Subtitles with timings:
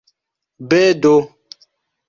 [0.69, 1.13] bedo